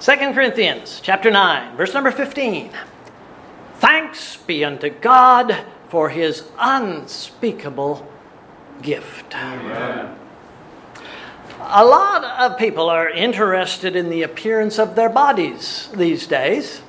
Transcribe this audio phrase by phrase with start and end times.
[0.00, 2.70] 2 Corinthians chapter 9, verse number 15.
[3.80, 5.54] Thanks be unto God
[5.90, 8.10] for his unspeakable
[8.80, 9.36] gift.
[9.36, 10.16] Amen.
[11.60, 16.80] A lot of people are interested in the appearance of their bodies these days,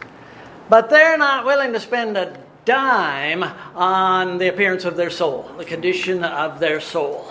[0.70, 3.44] but they're not willing to spend a dime
[3.76, 7.28] on the appearance of their soul, the condition of their soul.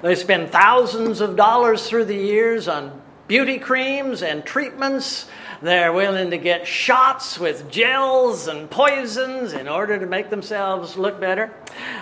[0.00, 5.28] They spend thousands of dollars through the years on beauty creams and treatments.
[5.60, 11.20] They're willing to get shots with gels and poisons in order to make themselves look
[11.20, 11.52] better.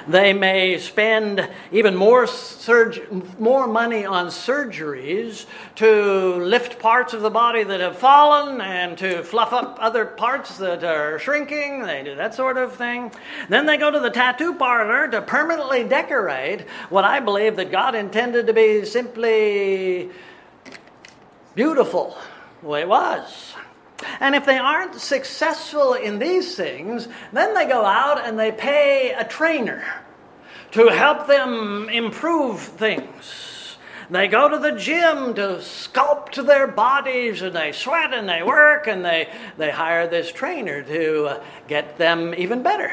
[0.06, 7.30] They may spend even more, surg- more money on surgeries to lift parts of the
[7.30, 11.82] body that have fallen and to fluff up other parts that are shrinking.
[11.82, 13.10] They do that sort of thing.
[13.48, 17.95] Then they go to the tattoo parlor to permanently decorate what I believe that God
[17.95, 20.10] intended to be simply
[21.56, 22.16] beautiful
[22.62, 23.55] it was.
[24.20, 29.13] And if they aren't successful in these things, then they go out and they pay
[29.13, 29.85] a trainer
[30.73, 33.79] to help them improve things.
[34.10, 38.87] They go to the gym to sculpt their bodies and they sweat and they work
[38.87, 42.93] and they, they hire this trainer to get them even better.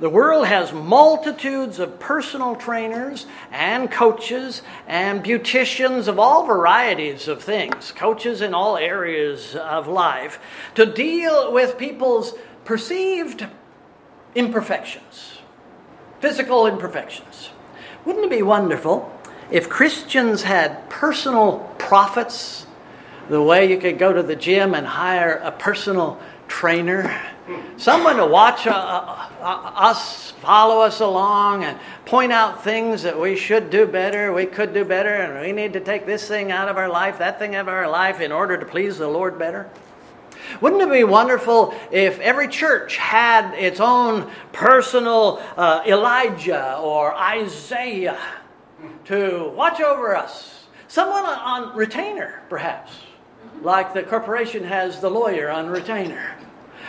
[0.00, 7.42] The world has multitudes of personal trainers and coaches and beauticians of all varieties of
[7.42, 10.40] things, coaches in all areas of life,
[10.74, 12.32] to deal with people's
[12.64, 13.46] perceived
[14.34, 15.40] imperfections,
[16.20, 17.50] physical imperfections.
[18.06, 19.12] Wouldn't it be wonderful
[19.50, 22.64] if Christians had personal prophets,
[23.28, 26.18] the way you could go to the gym and hire a personal
[26.50, 27.18] trainer?
[27.78, 33.18] Someone to watch uh, uh, uh, us, follow us along, and point out things that
[33.18, 36.52] we should do better, we could do better, and we need to take this thing
[36.52, 39.08] out of our life, that thing out of our life in order to please the
[39.08, 39.70] Lord better.
[40.60, 48.18] Wouldn't it be wonderful if every church had its own personal uh, Elijah or Isaiah
[49.06, 50.66] to watch over us?
[50.88, 52.92] Someone on retainer, perhaps,
[53.62, 56.36] like the corporation has the lawyer on retainer.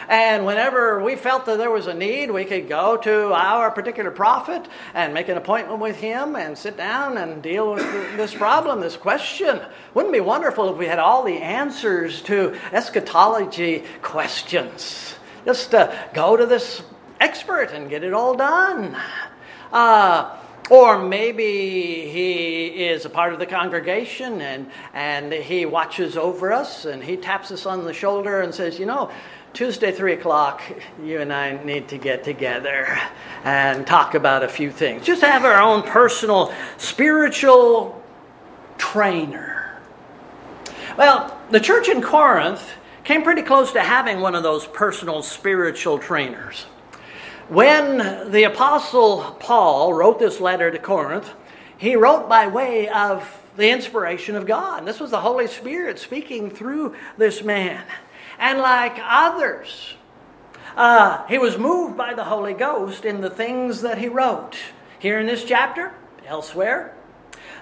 [0.09, 4.12] And whenever we felt that there was a need, we could go to our particular
[4.12, 8.82] prophet and make an appointment with him and sit down and deal with this problem,
[8.82, 9.62] this question.
[9.94, 15.16] Wouldn't it be wonderful if we had all the answers to eschatology questions?
[15.46, 16.84] Just uh, go to this
[17.20, 18.96] expert and get it all done.
[19.72, 20.36] Uh,
[20.72, 21.44] or maybe
[22.09, 27.18] he is a part of the congregation and, and he watches over us and he
[27.18, 29.12] taps us on the shoulder and says, You know,
[29.52, 30.62] Tuesday, 3 o'clock,
[31.04, 32.98] you and I need to get together
[33.44, 35.06] and talk about a few things.
[35.06, 38.02] Just have our own personal spiritual
[38.78, 39.78] trainer.
[40.98, 42.66] Well, the church in Corinth
[43.03, 46.66] came pretty close to having one of those personal spiritual trainers.
[47.52, 51.30] When the Apostle Paul wrote this letter to Corinth,
[51.78, 54.86] he wrote by way of the inspiration of God.
[54.86, 57.84] This was the Holy Spirit speaking through this man
[58.40, 59.96] and like others.
[60.78, 64.56] Uh, he was moved by the Holy Ghost in the things that he wrote.
[65.00, 65.94] Here in this chapter,
[66.26, 66.96] elsewhere,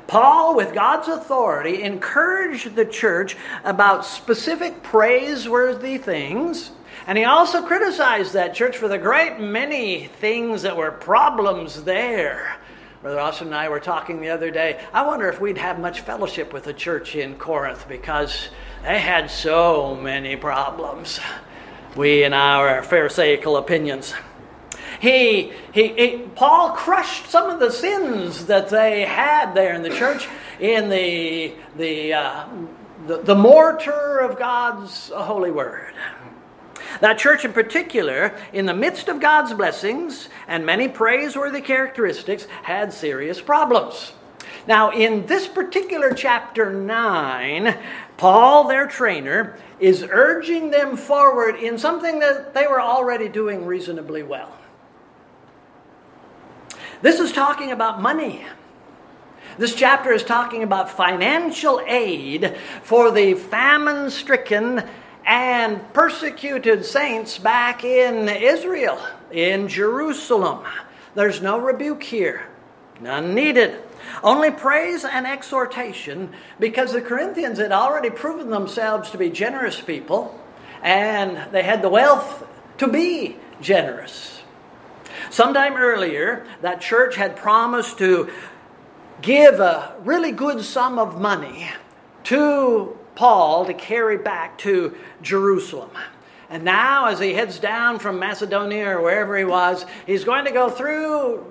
[0.05, 6.73] Paul, with God's authority, encouraged the church about specific praiseworthy things.
[7.09, 12.55] And he also criticized that church for the great many things that were problems there.
[13.01, 14.79] Brother Austin and I were talking the other day.
[14.93, 18.49] I wonder if we'd have much fellowship with the church in Corinth because
[18.83, 21.19] they had so many problems.
[21.95, 24.13] We and our Pharisaical opinions.
[25.01, 29.89] He, he, he, Paul crushed some of the sins that they had there in the
[29.89, 30.27] church
[30.59, 32.47] in the, the, uh,
[33.07, 35.95] the, the mortar of God's holy word.
[37.01, 42.93] That church in particular, in the midst of God's blessings and many praiseworthy characteristics, had
[42.93, 44.13] serious problems.
[44.67, 47.77] Now, in this particular chapter 9,
[48.17, 54.23] Paul, their trainer, is urging them forward in something that they were already doing reasonably
[54.23, 54.55] well.
[57.01, 58.45] This is talking about money.
[59.57, 64.83] This chapter is talking about financial aid for the famine stricken
[65.29, 68.99] and persecuted saints back in Israel,
[69.31, 70.65] in Jerusalem.
[71.13, 72.47] There's no rebuke here,
[72.99, 73.79] none needed.
[74.23, 80.37] Only praise and exhortation because the Corinthians had already proven themselves to be generous people
[80.81, 82.47] and they had the wealth
[82.79, 84.41] to be generous.
[85.29, 88.31] Sometime earlier, that church had promised to
[89.21, 91.69] give a really good sum of money
[92.23, 95.91] to Paul to carry back to Jerusalem.
[96.49, 100.51] And now, as he heads down from Macedonia or wherever he was, he's going to
[100.51, 101.45] go through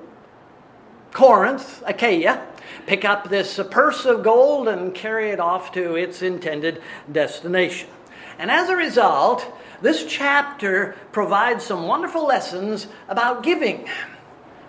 [1.12, 2.42] Corinth, Achaia,
[2.86, 6.80] pick up this purse of gold and carry it off to its intended
[7.12, 7.90] destination.
[8.38, 9.46] And as a result,
[9.82, 13.86] this chapter provides some wonderful lessons about giving,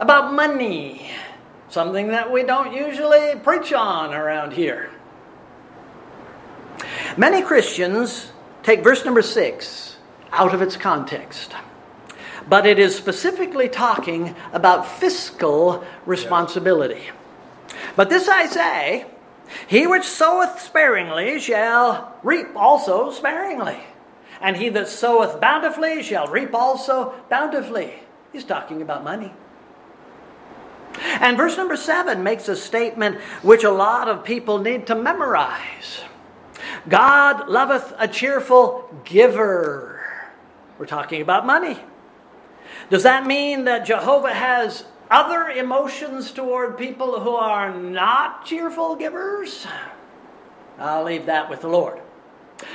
[0.02, 1.10] about money,
[1.70, 4.90] something that we don't usually preach on around here.
[7.18, 8.32] Many Christians
[8.64, 9.98] take verse number six
[10.32, 11.54] out of its context.
[12.48, 17.04] But it is specifically talking about fiscal responsibility.
[17.96, 19.06] But this I say
[19.68, 23.80] he which soweth sparingly shall reap also sparingly,
[24.42, 27.94] and he that soweth bountifully shall reap also bountifully.
[28.32, 29.34] He's talking about money.
[31.02, 36.02] And verse number seven makes a statement which a lot of people need to memorize
[36.88, 40.02] God loveth a cheerful giver.
[40.78, 41.80] We're talking about money.
[42.90, 49.68] Does that mean that Jehovah has other emotions toward people who are not cheerful givers?
[50.78, 52.00] I'll leave that with the Lord.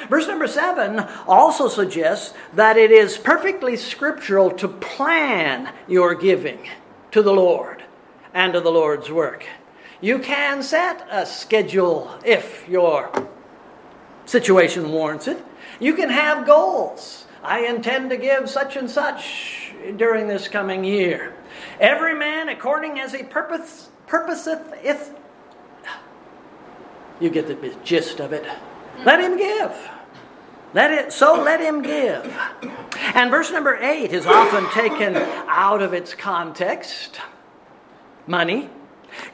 [0.08, 6.68] Verse number seven also suggests that it is perfectly scriptural to plan your giving
[7.10, 7.82] to the Lord
[8.32, 9.46] and to the Lord's work.
[10.00, 13.10] You can set a schedule if your
[14.26, 15.44] situation warrants it.
[15.80, 17.26] You can have goals.
[17.42, 21.34] I intend to give such and such during this coming year.
[21.78, 25.10] Every man according as he purpose, purposeth if
[27.20, 28.44] you get the gist of it.
[29.04, 29.90] Let him give.
[30.72, 32.26] Let it so let him give.
[33.14, 35.16] And verse number 8 is often taken
[35.46, 37.20] out of its context.
[38.26, 38.70] Money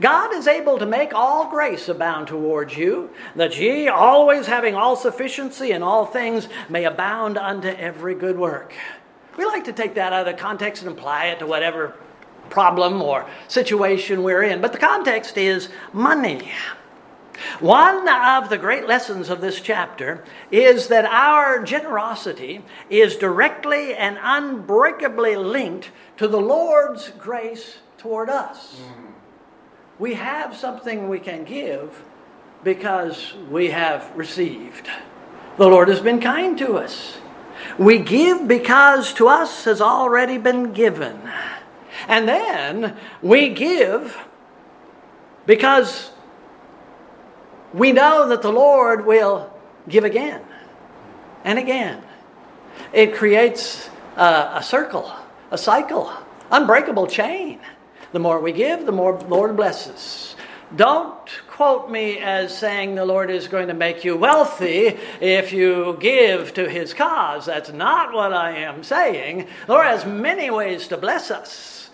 [0.01, 4.97] God is able to make all grace abound towards you, that ye, always having all
[4.97, 8.73] sufficiency in all things, may abound unto every good work.
[9.37, 11.95] We like to take that out of the context and apply it to whatever
[12.51, 16.51] problem or situation we're in, but the context is money.
[17.61, 24.19] One of the great lessons of this chapter is that our generosity is directly and
[24.21, 28.77] unbreakably linked to the Lord's grace toward us.
[28.77, 29.10] Mm-hmm
[30.01, 32.03] we have something we can give
[32.65, 34.89] because we have received.
[35.59, 37.19] The Lord has been kind to us.
[37.79, 41.21] We give because to us has already been given.
[42.09, 44.17] And then we give
[45.45, 46.11] because
[47.75, 49.53] we know that the Lord will
[49.87, 50.41] give again
[51.45, 52.03] and again.
[52.95, 55.13] It creates a, a circle,
[55.51, 56.11] a cycle,
[56.51, 57.61] unbreakable chain.
[58.13, 60.35] The more we give, the more the Lord blesses.
[60.75, 65.97] Don't quote me as saying the Lord is going to make you wealthy if you
[66.01, 67.47] give to his cause.
[67.47, 69.49] That's not what I am saying.
[69.67, 71.91] The Lord has many ways to bless us.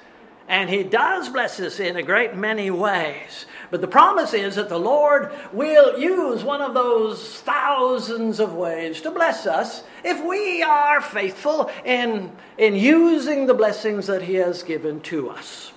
[0.48, 3.46] And he does bless us in a great many ways.
[3.70, 9.00] But the promise is that the Lord will use one of those thousands of ways
[9.00, 14.62] to bless us if we are faithful in, in using the blessings that he has
[14.62, 15.72] given to us.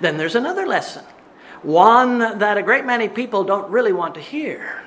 [0.00, 1.04] Then there's another lesson,
[1.62, 4.82] one that a great many people don't really want to hear.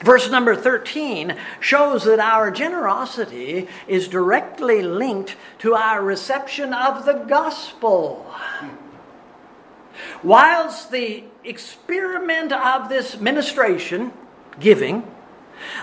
[0.00, 7.14] Verse number 13 shows that our generosity is directly linked to our reception of the
[7.14, 8.30] gospel.
[10.22, 14.12] Whilst the experiment of this ministration,
[14.60, 15.10] giving,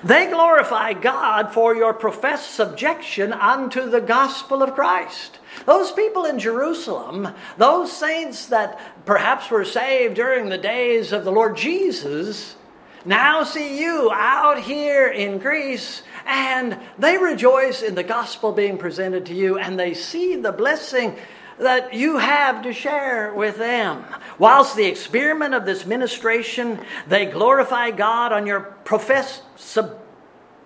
[0.04, 5.40] they glorify God for your professed subjection unto the gospel of Christ.
[5.66, 11.32] Those people in Jerusalem, those saints that perhaps were saved during the days of the
[11.32, 12.56] Lord Jesus,
[13.06, 19.26] now see you out here in Greece and they rejoice in the gospel being presented
[19.26, 21.18] to you and they see the blessing
[21.60, 24.06] that you have to share with them.
[24.40, 30.00] Whilst the experiment of this ministration, they glorify God on your professed sub-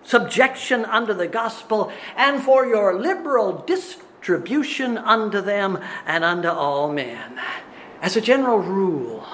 [0.03, 7.39] subjection unto the gospel and for your liberal distribution unto them and unto all men.
[8.01, 9.25] As a general rule,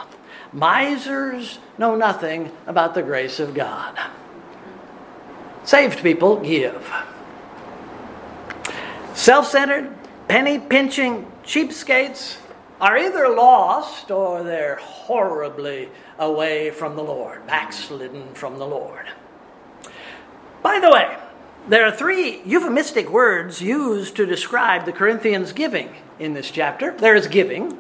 [0.52, 4.00] misers know nothing about the grace of God.
[5.64, 6.92] Saved people give.
[9.14, 9.94] Self centered,
[10.28, 12.38] penny pinching cheapskates
[12.82, 19.08] are either lost or they're horribly away from the Lord, backslidden from the Lord.
[20.62, 21.18] By the way,
[21.68, 26.96] there are three euphemistic words used to describe the Corinthians' giving in this chapter.
[26.98, 27.78] There is giving,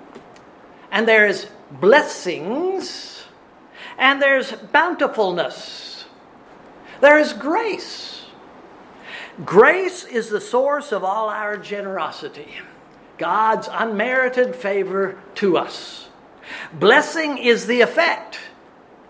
[0.92, 3.24] and there is blessings,
[3.98, 6.06] and there's bountifulness.
[7.02, 8.24] There is grace.
[9.44, 12.56] Grace is the source of all our generosity,
[13.18, 16.10] God's unmerited favor to us.
[16.74, 18.40] Blessing is the effect.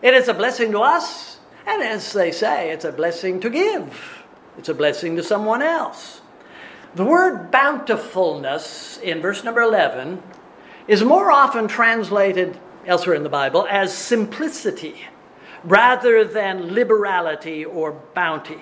[0.01, 4.24] It is a blessing to us, and as they say, it's a blessing to give.
[4.57, 6.22] It's a blessing to someone else.
[6.95, 10.22] The word bountifulness in verse number 11
[10.88, 15.07] is more often translated elsewhere in the Bible as simplicity
[15.63, 18.62] rather than liberality or bounty.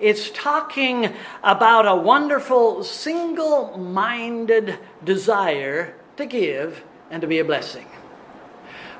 [0.00, 7.86] It's talking about a wonderful, single minded desire to give and to be a blessing.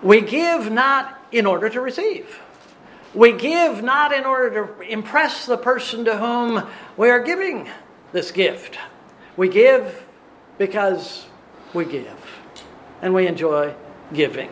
[0.02, 2.40] We give not in order to receive.
[3.14, 7.68] We give not in order to impress the person to whom we are giving
[8.12, 8.78] this gift.
[9.36, 10.04] We give
[10.58, 11.26] because
[11.72, 12.16] we give
[13.02, 13.74] and we enjoy
[14.12, 14.50] giving.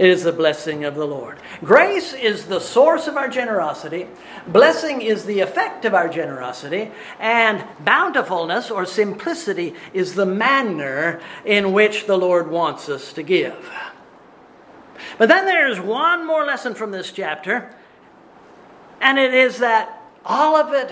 [0.00, 1.36] It is the blessing of the Lord.
[1.62, 4.06] Grace is the source of our generosity.
[4.46, 6.90] Blessing is the effect of our generosity.
[7.18, 13.70] And bountifulness or simplicity is the manner in which the Lord wants us to give.
[15.18, 17.70] But then there's one more lesson from this chapter,
[19.02, 20.90] and it is that all of it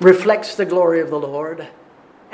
[0.00, 1.68] reflects the glory of the Lord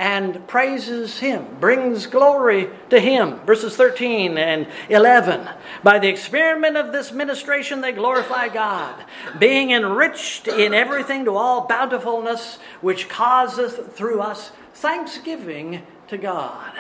[0.01, 3.39] and praises Him, brings glory to Him.
[3.41, 5.47] Verses 13 and 11.
[5.83, 8.95] By the experiment of this ministration, they glorify God,
[9.39, 16.73] being enriched in everything to all bountifulness, which causeth through us thanksgiving to God.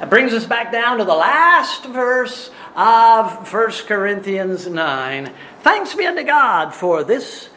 [0.00, 5.32] That brings us back down to the last verse of 1 Corinthians 9.
[5.60, 7.48] Thanks be unto God for this,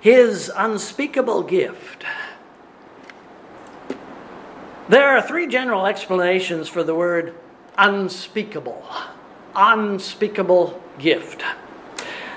[0.00, 2.04] his unspeakable gift
[4.88, 7.34] there are three general explanations for the word
[7.76, 8.84] unspeakable.
[9.54, 11.42] Unspeakable gift.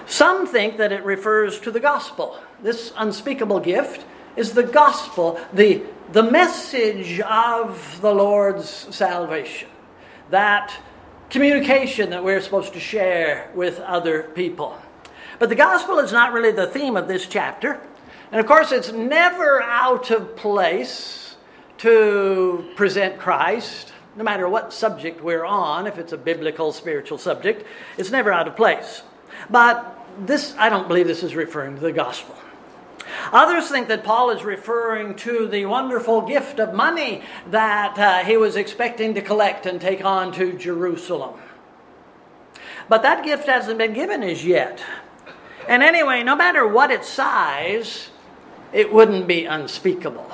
[0.05, 2.39] Some think that it refers to the gospel.
[2.63, 9.69] This unspeakable gift is the gospel, the, the message of the Lord's salvation.
[10.31, 10.73] That
[11.29, 14.77] communication that we're supposed to share with other people.
[15.37, 17.79] But the gospel is not really the theme of this chapter.
[18.31, 21.28] And of course, it's never out of place
[21.79, 27.65] to present Christ, no matter what subject we're on, if it's a biblical, spiritual subject,
[27.97, 29.01] it's never out of place.
[29.49, 32.35] But this, I don't believe this is referring to the gospel.
[33.31, 38.37] Others think that Paul is referring to the wonderful gift of money that uh, he
[38.37, 41.39] was expecting to collect and take on to Jerusalem.
[42.87, 44.83] But that gift hasn't been given as yet.
[45.67, 48.09] And anyway, no matter what its size,
[48.73, 50.29] it wouldn't be unspeakable.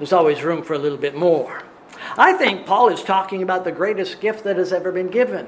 [0.00, 1.62] There's always room for a little bit more.
[2.16, 5.46] I think Paul is talking about the greatest gift that has ever been given.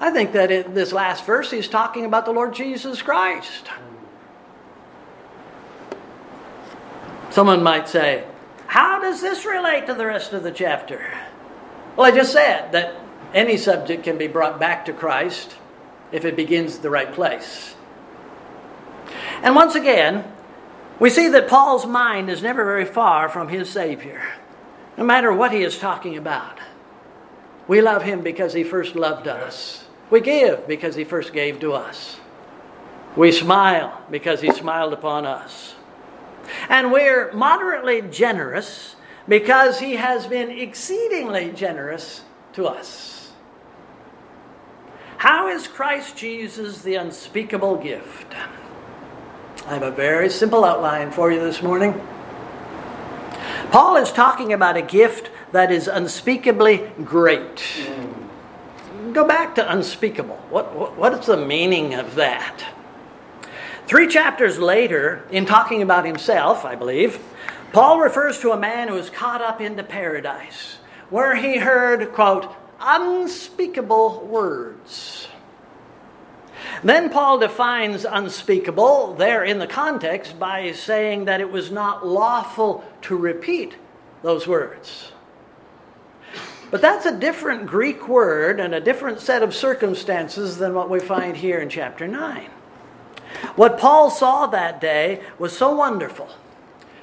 [0.00, 3.68] I think that in this last verse he's talking about the Lord Jesus Christ.
[7.28, 8.24] Someone might say,
[8.68, 11.12] How does this relate to the rest of the chapter?
[11.94, 12.96] Well, I just said that
[13.34, 15.56] any subject can be brought back to Christ
[16.10, 17.74] if it begins the right place.
[19.42, 20.24] And once again,
[21.00, 24.22] we see that Paul's mind is never very far from his Savior,
[24.96, 26.60] no matter what he is talking about.
[27.66, 29.84] We love him because he first loved us.
[30.10, 32.18] We give because he first gave to us.
[33.16, 35.74] We smile because he smiled upon us.
[36.68, 42.22] And we're moderately generous because he has been exceedingly generous
[42.54, 43.32] to us.
[45.16, 48.34] How is Christ Jesus the unspeakable gift?
[49.66, 51.94] I have a very simple outline for you this morning.
[53.70, 57.62] Paul is talking about a gift that is unspeakably great.
[59.12, 60.36] Go back to unspeakable.
[60.50, 62.64] What, what, what is the meaning of that?
[63.86, 67.18] Three chapters later, in talking about himself, I believe,
[67.72, 70.76] Paul refers to a man who was caught up into paradise,
[71.10, 75.28] where he heard, quote, unspeakable words.
[76.82, 82.84] Then Paul defines unspeakable there in the context by saying that it was not lawful
[83.02, 83.74] to repeat
[84.22, 85.12] those words.
[86.70, 91.00] But that's a different Greek word and a different set of circumstances than what we
[91.00, 92.48] find here in chapter 9.
[93.56, 96.28] What Paul saw that day was so wonderful,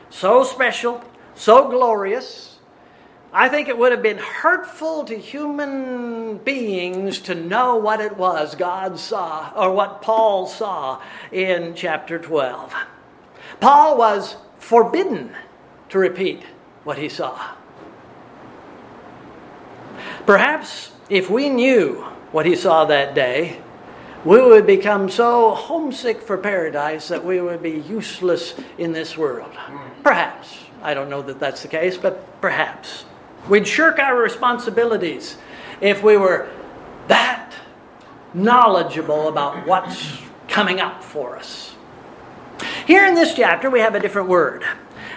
[0.10, 1.04] so special,
[1.36, 2.57] so glorious,
[3.34, 8.56] I think it would have been hurtful to human beings to know what it was
[8.56, 12.74] God saw, or what Paul saw in chapter 12.
[13.60, 15.36] Paul was forbidden
[15.90, 16.44] to repeat
[16.84, 17.56] what he saw.
[20.26, 23.60] Perhaps if we knew what he saw that day,
[24.26, 29.54] we would become so homesick for paradise that we would be useless in this world.
[30.04, 30.58] Perhaps.
[30.82, 33.06] I don't know that that's the case, but perhaps.
[33.50, 35.38] We'd shirk our responsibilities
[35.82, 36.50] if we were
[37.08, 37.54] that
[38.34, 40.18] knowledgeable about what's
[40.48, 41.76] coming up for us.
[42.86, 44.64] Here in this chapter, we have a different word.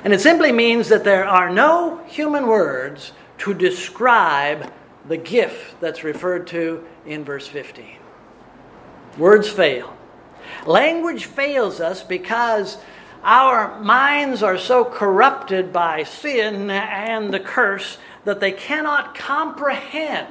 [0.04, 4.72] And it simply means that there are no human words to describe
[5.06, 7.96] the gift that's referred to in verse 15.
[9.18, 9.96] Words fail.
[10.66, 12.78] Language fails us because
[13.22, 20.28] our minds are so corrupted by sin and the curse that they cannot comprehend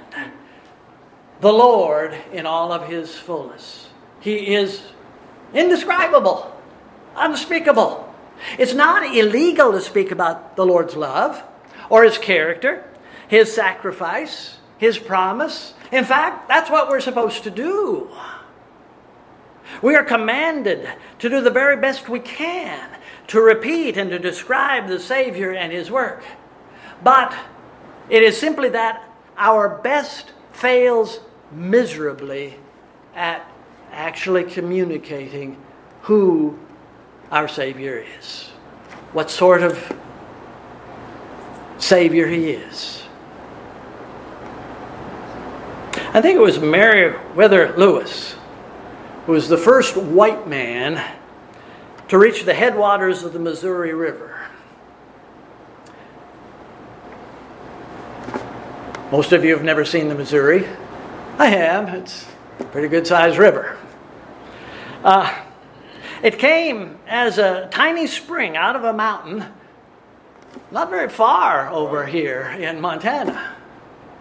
[1.42, 3.90] the Lord in all of his fullness.
[4.20, 4.82] He is
[5.54, 6.56] indescribable,
[7.16, 8.14] unspeakable.
[8.58, 11.42] It's not illegal to speak about the Lord's love
[11.90, 12.86] or his character,
[13.28, 15.74] his sacrifice, his promise.
[15.92, 18.10] In fact, that's what we're supposed to do.
[19.82, 22.90] We are commanded to do the very best we can
[23.28, 26.24] to repeat and to describe the Savior and His work.
[27.04, 27.34] But
[28.10, 29.04] it is simply that
[29.38, 31.20] our best fails
[31.52, 32.56] miserably
[33.16, 33.50] at
[33.92, 35.58] actually communicating
[36.02, 36.58] who
[37.32, 38.50] our Savior is,
[39.14, 39.94] what sort of
[41.78, 43.04] Savior He is.
[46.12, 48.36] I think it was Meriwether Lewis
[49.30, 51.00] who was the first white man
[52.08, 54.39] to reach the headwaters of the Missouri River.
[59.12, 60.68] Most of you have never seen the Missouri.
[61.40, 61.90] I have.
[61.96, 62.28] It's
[62.60, 63.76] a pretty good sized river.
[65.04, 65.36] Uh,
[66.22, 69.46] it came as a tiny spring out of a mountain,
[70.70, 73.56] not very far over here in Montana.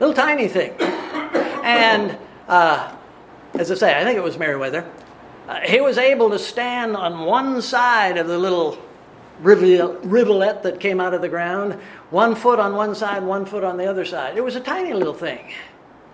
[0.01, 0.73] Little tiny thing.
[0.81, 2.17] And
[2.49, 2.97] uh,
[3.53, 4.91] as I say, I think it was Meriwether.
[5.47, 8.79] Uh, he was able to stand on one side of the little
[9.41, 11.75] rivulet that came out of the ground,
[12.11, 14.37] one foot on one side, one foot on the other side.
[14.37, 15.53] It was a tiny little thing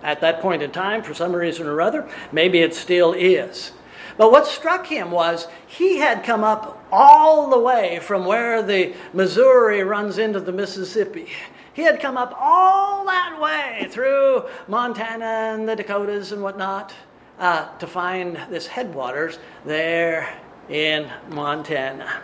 [0.03, 2.07] at that point in time, for some reason or other.
[2.31, 3.71] Maybe it still is.
[4.17, 8.93] But what struck him was he had come up all the way from where the
[9.13, 11.27] Missouri runs into the Mississippi.
[11.73, 16.93] He had come up all that way through Montana and the Dakotas and whatnot
[17.39, 20.33] uh, to find this headwaters there
[20.69, 22.21] in Montana.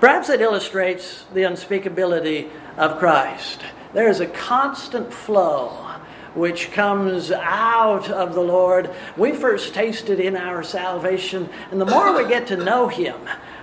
[0.00, 3.62] Perhaps it illustrates the unspeakability of Christ.
[3.92, 5.86] There is a constant flow
[6.34, 8.90] which comes out of the Lord.
[9.16, 13.16] We first tasted in our salvation, and the more we get to know Him,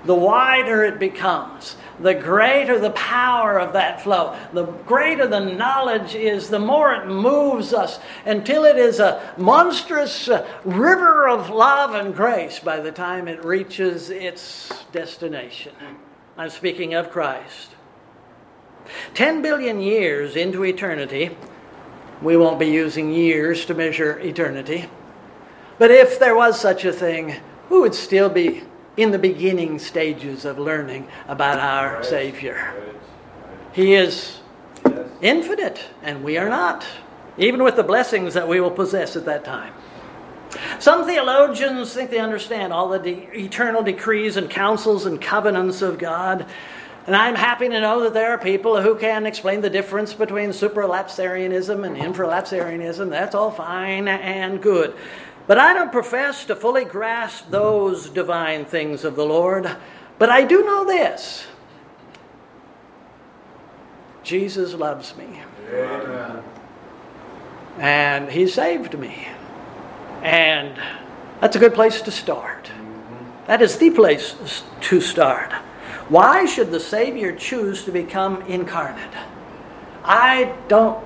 [0.05, 1.75] the wider it becomes.
[1.99, 7.05] The greater the power of that flow, the greater the knowledge is, the more it
[7.05, 10.27] moves us until it is a monstrous
[10.65, 15.73] river of love and grace by the time it reaches its destination.
[16.37, 17.69] I'm speaking of Christ.
[19.13, 21.37] 10 billion years into eternity,
[22.21, 24.89] we won't be using years to measure eternity.
[25.77, 27.35] But if there was such a thing,
[27.69, 28.63] we would still be
[28.97, 32.05] in the beginning stages of learning about our right.
[32.05, 32.73] Savior.
[32.77, 32.95] Right.
[33.73, 34.39] He is
[34.85, 35.07] yes.
[35.21, 36.85] infinite, and we are not,
[37.37, 39.73] even with the blessings that we will possess at that time.
[40.79, 45.97] Some theologians think they understand all the de- eternal decrees and counsels and covenants of
[45.97, 46.45] God.
[47.05, 50.51] And I'm happy to know that there are people who can explain the difference between
[50.51, 53.09] supralapsarianism and infralapsarianism.
[53.09, 54.95] That's all fine and good.
[55.45, 59.75] But I don't profess to fully grasp those divine things of the Lord.
[60.17, 61.45] But I do know this
[64.23, 65.41] Jesus loves me.
[65.73, 66.41] Amen.
[67.77, 69.27] And He saved me.
[70.23, 70.81] And
[71.41, 72.71] that's a good place to start.
[73.47, 75.51] That is the place to start.
[76.07, 79.13] Why should the Savior choose to become incarnate?
[80.03, 81.05] I don't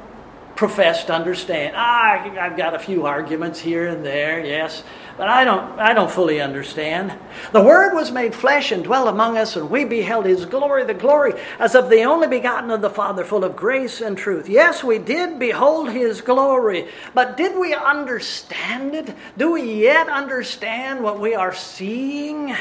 [0.56, 1.76] profess to understand.
[1.76, 4.84] Ah, I've got a few arguments here and there, yes,
[5.18, 7.12] but I don't, I don't fully understand.
[7.52, 10.94] The Word was made flesh and dwelt among us, and we beheld His glory, the
[10.94, 14.48] glory as of the only begotten of the Father, full of grace and truth.
[14.48, 19.16] Yes, we did behold His glory, but did we understand it?
[19.38, 22.56] Do we yet understand what we are seeing?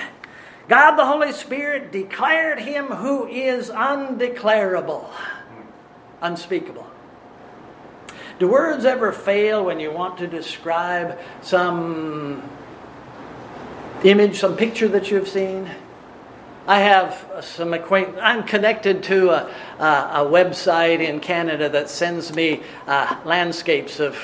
[0.69, 5.09] God the Holy Spirit declared him who is undeclarable,
[6.21, 6.87] unspeakable.
[8.39, 12.43] Do words ever fail when you want to describe some
[14.05, 15.71] image, some picture that you've seen?
[16.67, 18.17] I have some acquaint.
[18.21, 24.19] I'm connected to a, a, a, website in Canada that sends me uh, landscapes of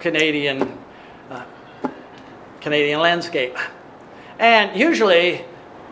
[0.00, 0.76] Canadian
[2.64, 3.58] Canadian landscape.
[4.38, 5.44] And usually,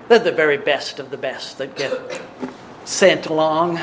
[0.09, 1.93] they're the very best of the best that get
[2.87, 3.79] sent along.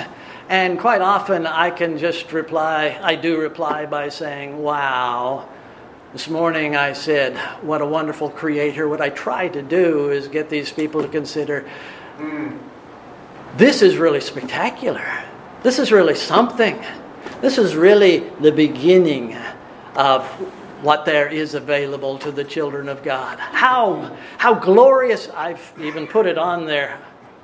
[0.50, 5.48] And quite often, I can just reply, I do reply by saying, Wow.
[6.12, 8.90] This morning I said, What a wonderful creator.
[8.90, 11.70] What I try to do is get these people to consider
[13.58, 15.06] this is really spectacular.
[15.64, 16.84] This is really something.
[17.42, 19.36] This is really the beginning
[19.96, 20.26] of
[20.82, 23.38] what there is available to the children of God.
[23.40, 27.00] How, how glorious, I've even put it on there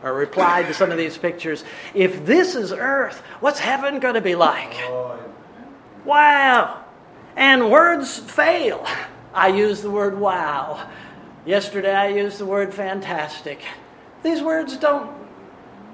[0.06, 1.66] or replied to some of these pictures.
[1.96, 4.74] If this is earth, what's heaven going to be like?
[6.06, 6.86] Wow.
[7.36, 8.88] And words fail.
[9.34, 10.88] I use the word wow.
[11.46, 13.60] Yesterday I used the word fantastic.
[14.24, 15.12] These words don't,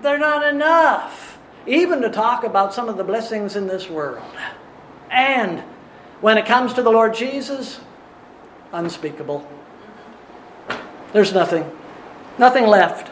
[0.02, 4.24] they're not enough, even to talk about some of the blessings in this world.
[5.10, 5.62] And
[6.20, 7.80] when it comes to the Lord Jesus,
[8.72, 9.48] unspeakable.
[11.14, 11.70] There's nothing,
[12.38, 13.11] nothing left.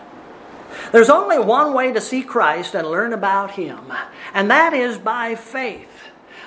[0.92, 3.92] There's only one way to see Christ and learn about Him,
[4.34, 5.88] and that is by faith.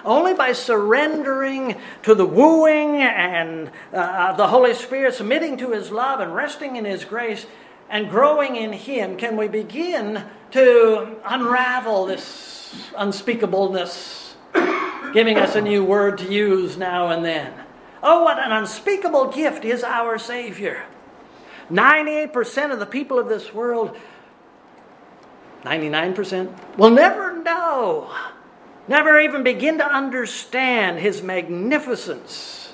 [0.05, 6.19] Only by surrendering to the wooing and uh, the Holy Spirit, submitting to His love
[6.19, 7.47] and resting in His grace
[7.89, 14.35] and growing in Him, can we begin to unravel this unspeakableness,
[15.13, 17.53] giving us a new word to use now and then.
[18.03, 20.83] Oh, what an unspeakable gift is our Savior.
[21.71, 23.97] 98% of the people of this world
[25.65, 28.13] 99% will never know,
[28.89, 32.73] never even begin to understand His magnificence.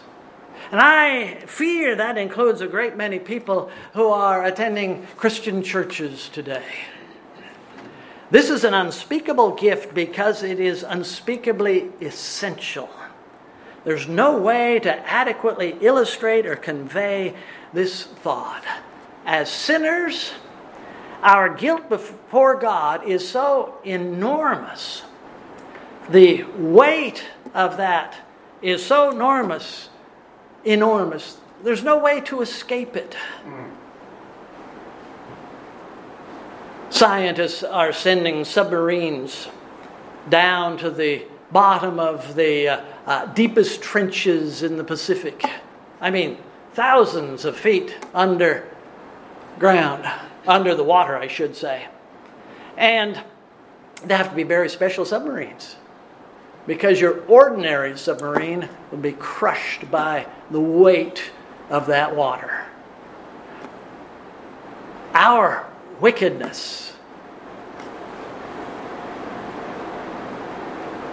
[0.71, 6.65] And I fear that includes a great many people who are attending Christian churches today.
[8.31, 12.91] This is an unspeakable gift because it is unspeakably essential.
[13.85, 17.35] There's no way to adequately illustrate or convey
[17.73, 18.65] this thought.
[19.25, 20.33] As sinners,
[21.23, 25.03] our guilt before God is so enormous.
[26.11, 28.17] The weight of that
[28.63, 29.89] is so enormous,
[30.65, 31.39] enormous.
[31.63, 33.17] There's no way to escape it.
[36.91, 39.49] Scientists are sending submarines
[40.31, 45.43] down to the bottom of the uh, uh, deepest trenches in the Pacific.
[46.01, 46.39] I mean,
[46.75, 50.09] thousands of feet underground
[50.49, 51.87] under the water, I should say.
[52.77, 53.23] And
[54.05, 55.77] they have to be very special submarines
[56.67, 61.31] because your ordinary submarine would be crushed by the weight
[61.71, 62.65] of that water.
[65.15, 65.67] Our
[66.01, 66.95] wickedness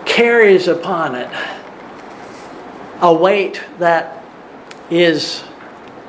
[0.05, 1.29] carries upon it
[3.01, 4.23] a weight that
[4.89, 5.43] is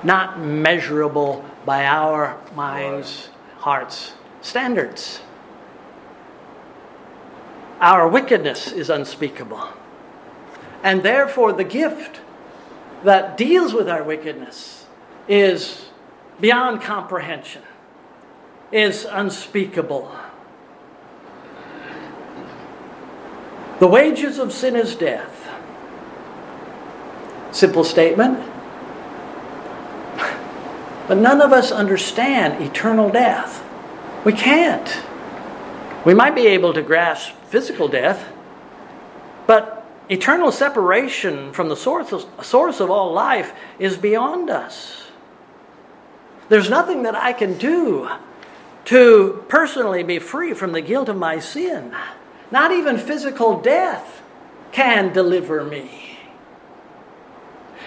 [0.05, 5.20] not measurable by our minds, hearts, standards.
[7.81, 9.68] Our wickedness is unspeakable.
[10.85, 12.20] And therefore, the gift
[13.02, 14.87] that deals with our wickedness
[15.29, 15.87] is
[16.40, 17.62] beyond comprehension,
[18.70, 20.14] is unspeakable.
[23.81, 25.48] The wages of sin is death.
[27.50, 28.46] Simple statement.
[31.09, 33.64] But none of us understand eternal death.
[34.25, 35.03] We can't.
[36.05, 38.29] We might be able to grasp physical death,
[39.47, 45.07] but eternal separation from the source of, source of all life is beyond us.
[46.49, 48.09] There's nothing that I can do
[48.87, 51.95] to personally be free from the guilt of my sin.
[52.53, 54.23] Not even physical death
[54.71, 56.15] can deliver me.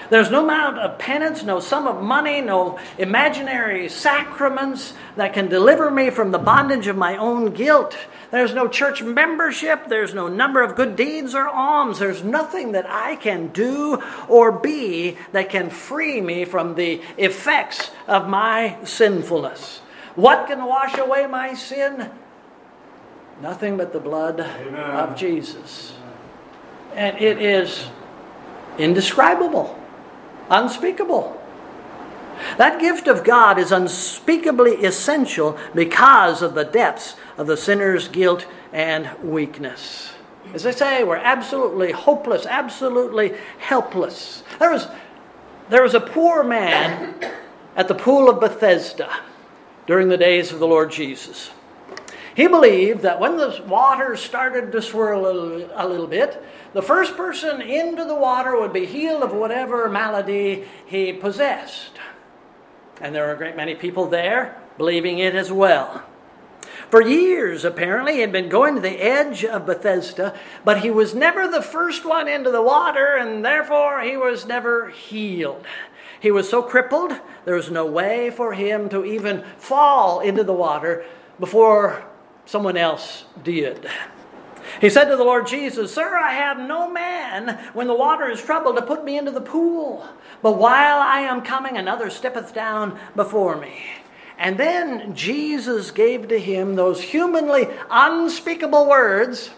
[0.10, 5.91] There's no amount of penance, no sum of money, no imaginary sacraments that can deliver
[5.91, 7.95] me from the bondage of my own guilt.
[8.32, 9.88] There's no church membership.
[9.88, 12.00] There's no number of good deeds or alms.
[12.00, 17.91] There's nothing that I can do or be that can free me from the effects
[18.08, 19.82] of my sinfulness.
[20.15, 22.12] What can wash away my sin?
[23.41, 24.76] Nothing but the blood Amen.
[24.76, 25.93] of Jesus.
[26.95, 27.88] And it is
[28.78, 29.78] indescribable
[30.49, 31.39] unspeakable.
[32.57, 38.45] That gift of God is unspeakably essential because of the depths of the sinner's guilt
[38.71, 40.13] and weakness.
[40.53, 44.43] As I say, we're absolutely hopeless, absolutely helpless.
[44.57, 44.88] There was,
[45.69, 47.13] there was a poor man
[47.75, 49.09] at the pool of Bethesda
[49.85, 51.51] during the days of the Lord Jesus.
[52.35, 56.41] He believed that when the water started to swirl a little, a little bit,
[56.73, 61.93] the first person into the water would be healed of whatever malady he possessed.
[63.01, 66.03] And there were a great many people there believing it as well.
[66.89, 71.13] For years, apparently, he had been going to the edge of Bethesda, but he was
[71.13, 75.65] never the first one into the water, and therefore he was never healed.
[76.19, 77.13] He was so crippled,
[77.45, 81.05] there was no way for him to even fall into the water
[81.39, 82.03] before
[82.45, 83.88] someone else did.
[84.82, 88.41] He said to the Lord Jesus, Sir, I have no man when the water is
[88.41, 90.08] troubled to put me into the pool.
[90.41, 93.84] But while I am coming, another steppeth down before me.
[94.38, 99.49] And then Jesus gave to him those humanly unspeakable words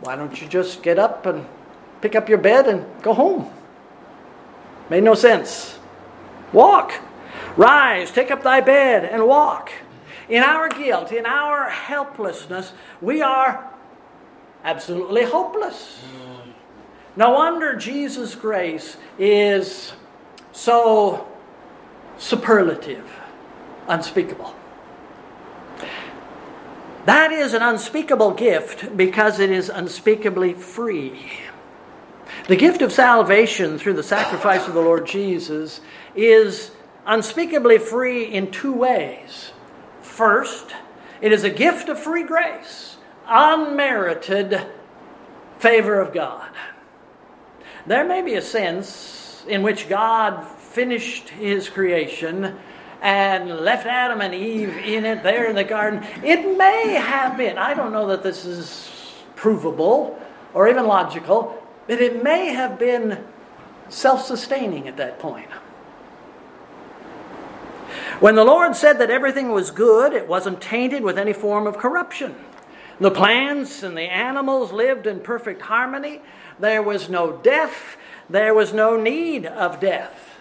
[0.00, 1.44] Why don't you just get up and
[2.00, 3.50] pick up your bed and go home?
[4.88, 5.78] Made no sense.
[6.52, 6.92] Walk.
[7.56, 9.72] Rise, take up thy bed, and walk.
[10.28, 13.72] In our guilt, in our helplessness, we are
[14.66, 16.02] absolutely hopeless.
[17.16, 19.94] No wonder Jesus' grace is
[20.52, 21.26] so
[22.18, 23.10] superlative,
[23.88, 24.54] unspeakable.
[27.06, 31.30] That is an unspeakable gift because it is unspeakably free.
[32.48, 35.80] The gift of salvation through the sacrifice of the Lord Jesus
[36.16, 36.72] is
[37.06, 39.52] unspeakably free in two ways.
[40.02, 40.74] First,
[41.20, 42.95] it is a gift of free grace,
[43.26, 44.66] unmerited
[45.58, 46.50] favor of God.
[47.86, 52.56] There may be a sense in which God finished his creation
[53.00, 56.04] and left Adam and Eve in it there in the garden.
[56.24, 58.90] It may have been, I don't know that this is
[59.36, 60.20] provable
[60.54, 63.24] or even logical, but it may have been
[63.88, 65.50] self sustaining at that point.
[68.18, 71.76] When the Lord said that everything was good, it wasn't tainted with any form of
[71.76, 72.34] corruption.
[72.98, 76.22] The plants and the animals lived in perfect harmony.
[76.58, 77.96] There was no death.
[78.30, 80.36] There was no need of death.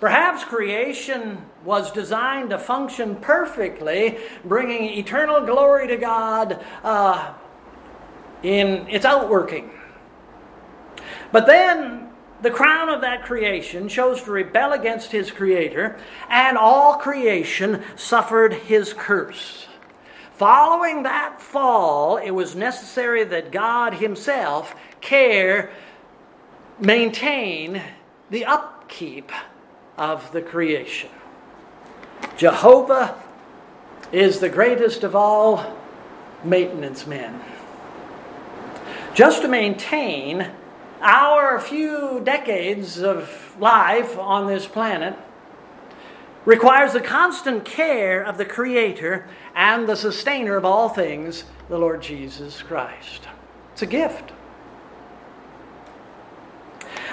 [0.00, 7.32] Perhaps creation was designed to function perfectly, bringing eternal glory to God uh,
[8.42, 9.70] in its outworking.
[11.30, 12.10] But then
[12.42, 15.96] the crown of that creation chose to rebel against his creator,
[16.28, 19.68] and all creation suffered his curse.
[20.42, 25.70] Following that fall, it was necessary that God himself care,
[26.80, 27.80] maintain
[28.28, 29.30] the upkeep
[29.96, 31.10] of the creation.
[32.36, 33.22] Jehovah
[34.10, 35.78] is the greatest of all
[36.42, 37.40] maintenance men.
[39.14, 40.50] Just to maintain
[41.00, 45.16] our few decades of life on this planet
[46.44, 52.02] requires the constant care of the Creator and the Sustainer of all things, the Lord
[52.02, 53.28] Jesus Christ.
[53.72, 54.32] It's a gift.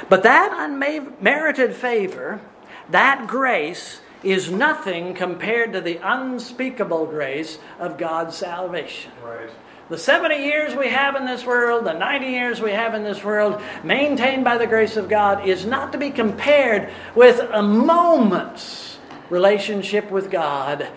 [0.07, 2.41] But that unmerited favor,
[2.89, 9.11] that grace, is nothing compared to the unspeakable grace of God's salvation.
[9.23, 9.49] Right.
[9.89, 13.23] The 70 years we have in this world, the 90 years we have in this
[13.23, 18.98] world, maintained by the grace of God, is not to be compared with a moment's
[19.29, 20.87] relationship with God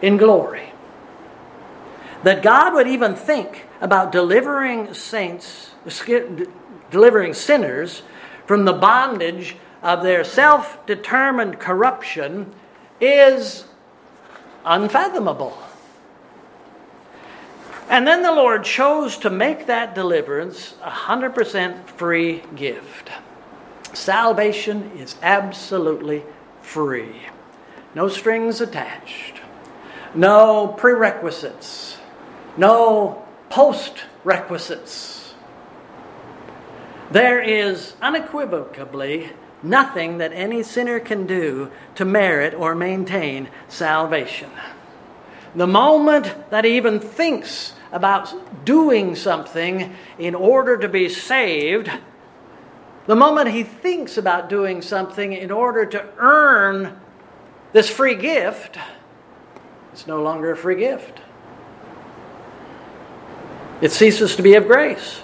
[0.00, 0.72] in glory.
[2.22, 5.72] That God would even think about delivering saints,
[6.90, 8.02] delivering sinners
[8.46, 12.54] from the bondage of their self determined corruption
[13.00, 13.64] is
[14.64, 15.58] unfathomable.
[17.88, 23.10] And then the Lord chose to make that deliverance a 100% free gift.
[23.92, 26.22] Salvation is absolutely
[26.62, 27.14] free.
[27.94, 29.40] No strings attached.
[30.14, 31.98] No prerequisites.
[32.56, 35.34] No post requisites.
[37.10, 39.30] There is unequivocally
[39.62, 44.50] nothing that any sinner can do to merit or maintain salvation.
[45.54, 51.90] The moment that he even thinks about doing something in order to be saved,
[53.06, 56.98] the moment he thinks about doing something in order to earn
[57.72, 58.78] this free gift,
[59.92, 61.20] it's no longer a free gift.
[63.80, 65.22] It ceases to be of grace.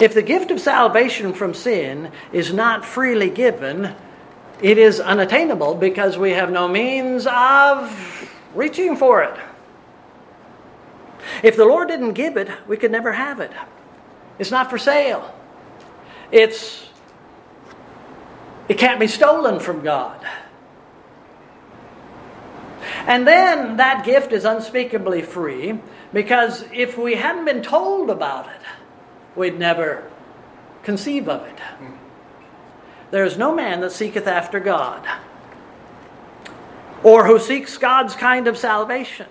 [0.00, 3.94] If the gift of salvation from sin is not freely given,
[4.62, 9.34] it is unattainable because we have no means of reaching for it.
[11.42, 13.50] If the Lord didn't give it, we could never have it.
[14.38, 15.34] It's not for sale.
[16.30, 16.88] It's
[18.68, 20.26] it can't be stolen from God.
[23.06, 25.78] And then that gift is unspeakably free
[26.12, 28.60] because if we hadn't been told about it,
[29.36, 30.10] we'd never
[30.82, 31.58] conceive of it.
[33.10, 35.06] There is no man that seeketh after God,
[37.02, 39.26] or who seeks God's kind of salvation.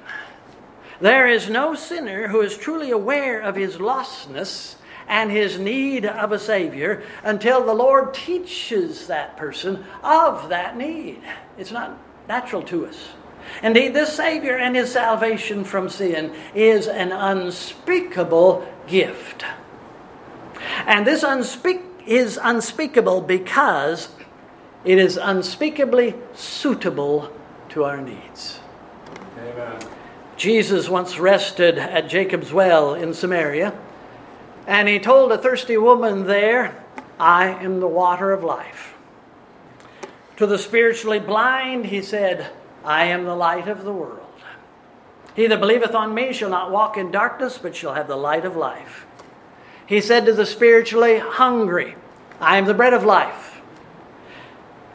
[1.01, 4.75] There is no sinner who is truly aware of his lostness
[5.07, 11.21] and his need of a Savior until the Lord teaches that person of that need.
[11.57, 13.09] It's not natural to us.
[13.61, 19.45] Indeed, this Savior and his salvation from sin is an unspeakable gift.
[20.85, 24.09] And this unspeak, is unspeakable because
[24.83, 27.31] it is unspeakably suitable
[27.69, 28.59] to our needs.
[29.37, 29.79] Amen.
[30.35, 33.73] Jesus once rested at Jacob's well in Samaria,
[34.67, 36.83] and he told a thirsty woman there,
[37.19, 38.95] I am the water of life.
[40.37, 42.51] To the spiritually blind, he said,
[42.83, 44.19] I am the light of the world.
[45.35, 48.45] He that believeth on me shall not walk in darkness, but shall have the light
[48.45, 49.05] of life.
[49.85, 51.95] He said to the spiritually hungry,
[52.39, 53.61] I am the bread of life.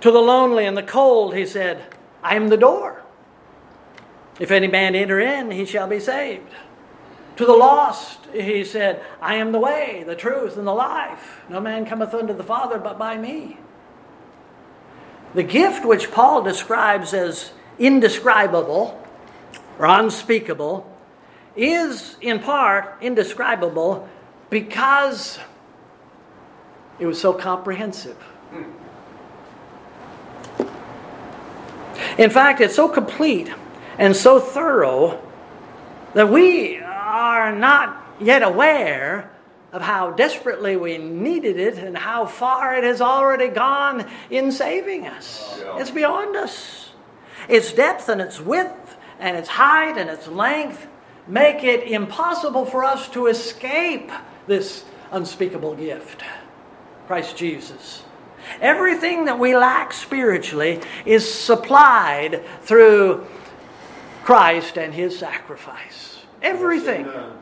[0.00, 1.84] To the lonely and the cold, he said,
[2.22, 3.02] I am the door.
[4.38, 6.52] If any man enter in, he shall be saved.
[7.36, 11.40] To the lost, he said, I am the way, the truth, and the life.
[11.48, 13.58] No man cometh unto the Father but by me.
[15.34, 19.00] The gift which Paul describes as indescribable
[19.78, 20.90] or unspeakable
[21.56, 24.08] is in part indescribable
[24.50, 25.38] because
[26.98, 28.16] it was so comprehensive.
[32.16, 33.50] In fact, it's so complete
[33.98, 35.20] and so thorough
[36.14, 39.30] that we are not yet aware
[39.72, 45.06] of how desperately we needed it and how far it has already gone in saving
[45.06, 45.60] us.
[45.64, 46.87] Oh, it's beyond us.
[47.48, 50.86] Its depth and its width and its height and its length
[51.26, 54.10] make it impossible for us to escape
[54.46, 56.22] this unspeakable gift
[57.06, 58.02] Christ Jesus.
[58.60, 63.26] Everything that we lack spiritually is supplied through
[64.24, 66.18] Christ and His sacrifice.
[66.42, 67.06] Everything.
[67.06, 67.32] Amen.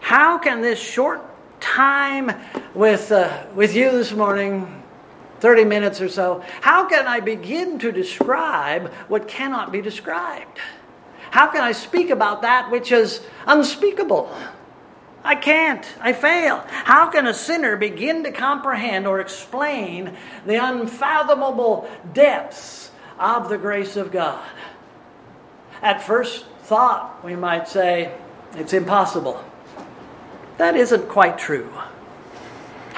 [0.00, 1.20] How can this short
[1.60, 2.30] time
[2.74, 4.75] with, uh, with you this morning,
[5.40, 10.58] 30 minutes or so, how can I begin to describe what cannot be described?
[11.30, 14.34] How can I speak about that which is unspeakable?
[15.22, 15.84] I can't.
[16.00, 16.64] I fail.
[16.68, 23.96] How can a sinner begin to comprehend or explain the unfathomable depths of the grace
[23.96, 24.44] of God?
[25.82, 28.16] At first thought, we might say,
[28.54, 29.44] it's impossible.
[30.58, 31.72] That isn't quite true.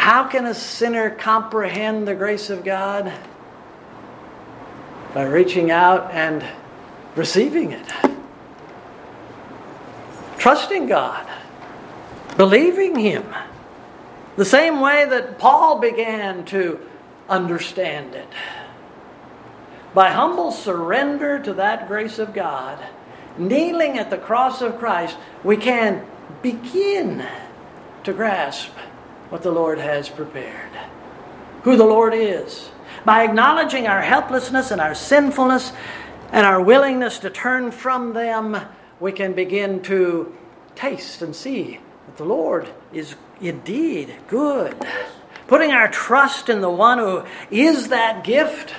[0.09, 3.13] How can a sinner comprehend the grace of God?
[5.13, 6.43] By reaching out and
[7.15, 7.87] receiving it.
[10.39, 11.29] Trusting God
[12.39, 13.27] believing Him.
[14.37, 16.81] The same way that Paul began to
[17.29, 18.29] understand it.
[19.93, 22.79] By humble surrender to that grace of God,
[23.37, 26.07] kneeling at the cross of Christ, we can
[26.41, 27.27] begin
[28.05, 28.71] to grasp
[29.31, 30.73] what the Lord has prepared,
[31.63, 32.71] who the Lord is.
[33.05, 35.73] By acknowledging our helplessness and our sinfulness
[36.33, 38.57] and our willingness to turn from them,
[39.01, 40.35] we can begin to
[40.75, 44.77] taste and see that the Lord is indeed good.
[45.47, 48.75] Putting our trust in the one who is that gift,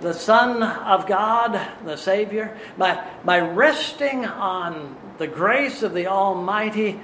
[0.00, 6.98] the Son of God, the Savior, by, by resting on the grace of the Almighty,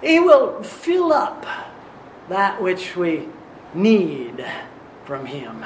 [0.00, 1.46] He will fill up
[2.28, 3.28] that which we
[3.74, 4.44] need
[5.04, 5.64] from Him.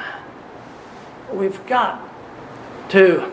[1.32, 2.08] We've got
[2.90, 3.32] to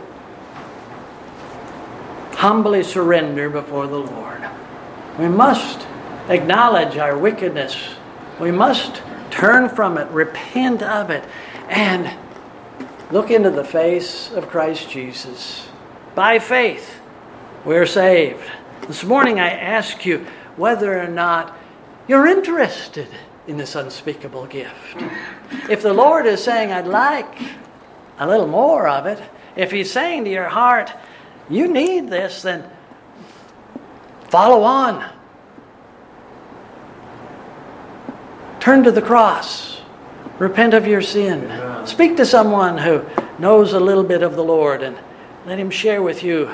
[2.33, 4.47] humbly surrender before the Lord.
[5.17, 5.87] We must
[6.29, 7.75] acknowledge our wickedness.
[8.39, 11.23] We must turn from it, repent of it,
[11.69, 12.15] and
[13.11, 15.67] look into the face of Christ Jesus.
[16.13, 16.99] By faith,
[17.65, 18.43] we're saved.
[18.87, 21.56] This morning I ask you whether or not
[22.07, 23.07] you're interested
[23.47, 25.03] in this unspeakable gift.
[25.69, 27.41] If the Lord is saying, I'd like
[28.19, 29.21] a little more of it,
[29.55, 30.91] if He's saying to your heart,
[31.49, 32.69] you need this, then
[34.29, 35.09] Follow on.
[38.59, 39.81] Turn to the cross.
[40.37, 41.45] Repent of your sin.
[41.45, 41.87] Amen.
[41.87, 43.05] Speak to someone who
[43.39, 44.97] knows a little bit of the Lord and
[45.45, 46.51] let him share with you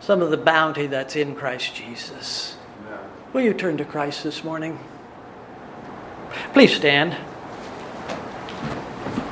[0.00, 2.55] some of the bounty that's in Christ Jesus.
[3.32, 4.78] Will you turn to Christ this morning?
[6.52, 7.16] Please stand.